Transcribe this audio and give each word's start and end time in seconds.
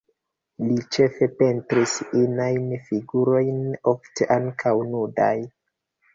Li 0.69 0.77
ĉefe 0.95 1.27
pentris 1.41 1.93
inajn 2.21 2.65
figurojn, 2.89 3.61
ofte 3.93 4.31
ankaŭ 4.39 4.75
nudaj. 4.91 5.33